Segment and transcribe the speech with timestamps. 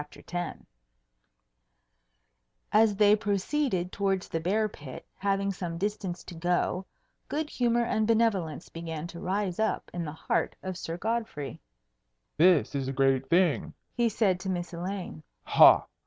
[0.01, 0.17] X
[2.71, 6.87] As they proceeded towards the bear pit, having some distance to go,
[7.27, 11.61] good humour and benevolence began to rise up in the heart of Sir Godfrey.
[12.35, 15.21] "This is a great thing!" he said to Miss Elaine.
[15.43, 15.85] "Ha!